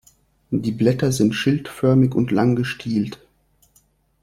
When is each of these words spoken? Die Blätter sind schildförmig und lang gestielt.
Die 0.49 0.71
Blätter 0.71 1.11
sind 1.11 1.35
schildförmig 1.35 2.15
und 2.15 2.31
lang 2.31 2.55
gestielt. 2.55 3.19